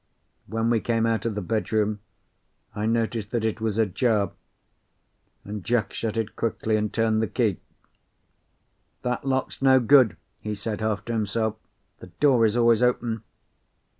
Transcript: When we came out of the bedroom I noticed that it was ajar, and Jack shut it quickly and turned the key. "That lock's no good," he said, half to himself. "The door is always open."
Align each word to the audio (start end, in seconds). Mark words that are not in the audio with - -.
When 0.47 0.71
we 0.71 0.79
came 0.79 1.05
out 1.05 1.27
of 1.27 1.35
the 1.35 1.43
bedroom 1.43 1.99
I 2.73 2.87
noticed 2.87 3.29
that 3.29 3.45
it 3.45 3.61
was 3.61 3.77
ajar, 3.77 4.31
and 5.45 5.63
Jack 5.63 5.93
shut 5.93 6.17
it 6.17 6.35
quickly 6.35 6.75
and 6.75 6.91
turned 6.91 7.21
the 7.21 7.27
key. 7.27 7.59
"That 9.03 9.25
lock's 9.25 9.61
no 9.61 9.79
good," 9.79 10.17
he 10.39 10.55
said, 10.55 10.81
half 10.81 11.05
to 11.05 11.13
himself. 11.13 11.57
"The 11.99 12.07
door 12.19 12.47
is 12.47 12.57
always 12.57 12.81
open." 12.81 13.21